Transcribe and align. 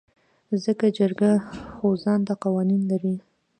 ځکه 0.63 0.85
جرګه 0.97 1.31
خو 1.75 1.87
ځانته 2.03 2.33
قوانين 2.43 2.81
لري. 2.91 3.15